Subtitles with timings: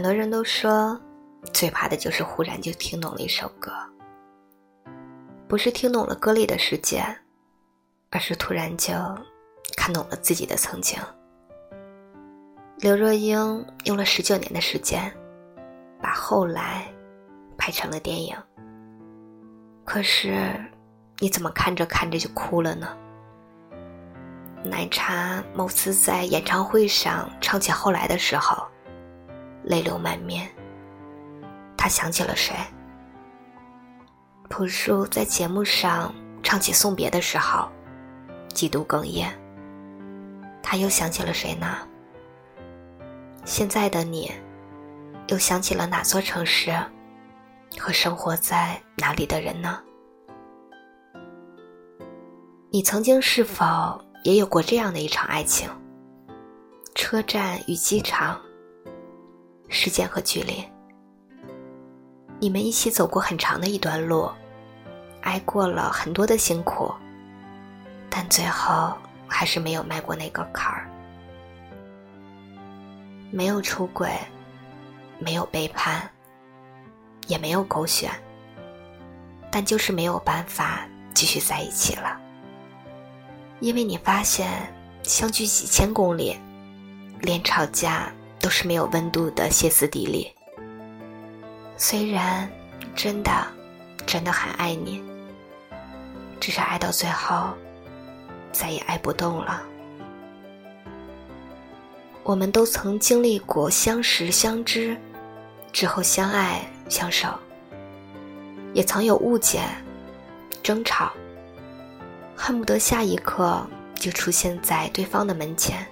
[0.00, 0.98] 很多人都说，
[1.52, 3.70] 最怕的就是忽然就听懂了一首歌，
[5.46, 7.04] 不是听懂了歌里的世界，
[8.08, 8.94] 而是突然就
[9.76, 10.98] 看懂了自己的曾经。
[12.78, 15.12] 刘若英用了十九年的时间，
[16.00, 16.90] 把后来
[17.58, 18.34] 拍成了电影。
[19.84, 20.50] 可是，
[21.18, 22.96] 你怎么看着看着就哭了呢？
[24.64, 28.66] 奶茶某次在演唱会上唱起后来的时候。
[29.62, 30.48] 泪流满面。
[31.76, 32.54] 他想起了谁？
[34.48, 37.68] 朴树在节目上唱起送别的时候，
[38.48, 39.32] 几度哽咽。
[40.62, 41.78] 他又想起了谁呢？
[43.44, 44.30] 现在的你，
[45.28, 46.72] 又想起了哪座城市，
[47.78, 49.80] 和生活在哪里的人呢？
[52.70, 53.64] 你曾经是否
[54.22, 55.68] 也有过这样的一场爱情？
[56.94, 58.40] 车站与机场。
[59.72, 60.64] 时间和距离，
[62.40, 64.28] 你们一起走过很长的一段路，
[65.22, 66.92] 挨过了很多的辛苦，
[68.10, 68.92] 但最后
[69.28, 70.90] 还是没有迈过那个坎儿。
[73.30, 74.10] 没有出轨，
[75.20, 76.10] 没有背叛，
[77.28, 78.10] 也没有狗选，
[79.52, 80.80] 但就是没有办法
[81.14, 82.20] 继续在一起了，
[83.60, 84.50] 因为你发现
[85.04, 86.36] 相距几千公里，
[87.20, 88.12] 连吵架。
[88.40, 90.32] 都是没有温度的歇斯底里。
[91.76, 92.50] 虽然
[92.96, 93.30] 真的
[94.06, 95.02] 真的很爱你，
[96.40, 97.50] 只是爱到最后
[98.50, 99.62] 再也爱不动了。
[102.22, 104.96] 我们都曾经历过相识相知
[105.72, 107.28] 之后相爱相守，
[108.74, 109.62] 也曾有误解、
[110.62, 111.12] 争吵，
[112.36, 115.86] 恨不得下一刻就出现在对方的门前。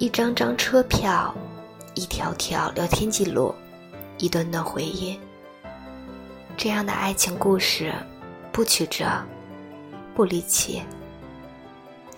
[0.00, 1.34] 一张张车票，
[1.94, 3.54] 一条条聊天记录，
[4.16, 5.20] 一段段回忆。
[6.56, 7.92] 这样的爱情故事，
[8.50, 9.04] 不曲折，
[10.14, 10.82] 不离奇，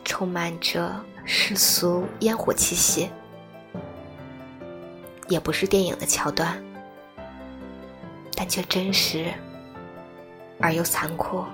[0.04, 0.94] 充满着
[1.25, 3.10] 世俗烟火气息，
[5.26, 6.62] 也不是电影的桥段，
[8.37, 9.26] 但却真实
[10.60, 11.44] 而又残酷。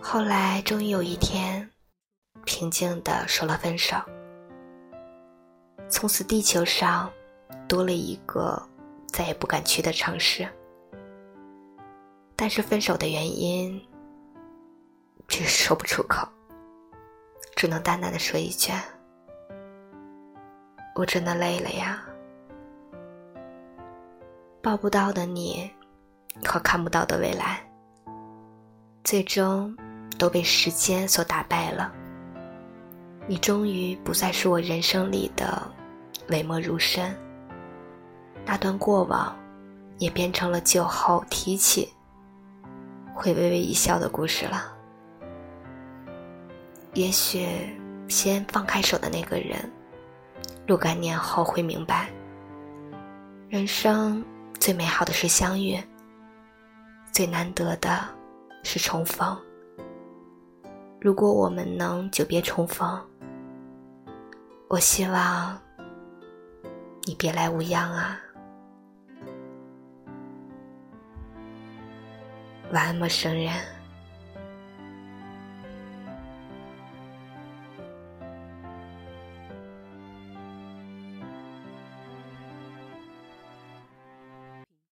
[0.00, 1.70] 后来，终于有一天。
[2.46, 3.96] 平静的说了分手，
[5.90, 7.12] 从此地球上
[7.68, 8.62] 多了一个
[9.08, 10.48] 再也不敢去的城市。
[12.36, 13.84] 但是分手的原因
[15.28, 16.26] 却说不出口，
[17.56, 18.72] 只能淡淡的说一句
[20.94, 22.02] ：“我真的累了呀。”
[24.62, 25.70] 抱不到的你
[26.44, 27.68] 和看不到的未来，
[29.02, 29.76] 最终
[30.18, 31.92] 都被时间所打败了。
[33.28, 35.60] 你终于不再是我人生里的
[36.28, 37.12] 讳莫如深，
[38.44, 39.36] 那段过往
[39.98, 41.92] 也变成了酒后提起
[43.12, 44.72] 会微微一笑的故事了。
[46.94, 47.48] 也许
[48.06, 49.58] 先放开手的那个人，
[50.64, 52.08] 若干年后会明白，
[53.48, 54.24] 人生
[54.60, 55.76] 最美好的是相遇，
[57.10, 58.04] 最难得的
[58.62, 59.36] 是重逢。
[61.00, 63.04] 如果我们能久别重逢。
[64.68, 65.56] 我希望
[67.04, 68.18] 你别来无恙啊！
[72.72, 73.75] 晚安，陌生人。